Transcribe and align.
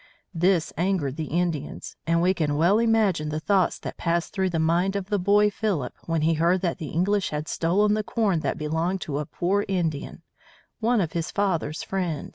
This 0.33 0.73
angered 0.77 1.15
the 1.15 1.25
Indians, 1.27 1.95
and 2.07 2.23
we 2.23 2.33
can 2.33 2.57
well 2.57 2.79
imagine 2.79 3.29
the 3.29 3.39
thoughts 3.39 3.77
that 3.77 3.97
passed 3.99 4.33
through 4.33 4.49
the 4.49 4.57
mind 4.57 4.95
of 4.95 5.09
the 5.11 5.19
boy 5.19 5.51
Philip 5.51 5.93
when 6.07 6.21
he 6.23 6.33
heard 6.33 6.61
that 6.61 6.79
the 6.79 6.87
English 6.87 7.29
had 7.29 7.47
stolen 7.47 7.93
the 7.93 8.01
corn 8.03 8.39
that 8.39 8.57
belonged 8.57 9.01
to 9.01 9.19
a 9.19 9.27
poor 9.27 9.63
Indian, 9.67 10.23
one 10.79 11.01
of 11.01 11.11
his 11.11 11.29
father's 11.29 11.83
friends. 11.83 12.29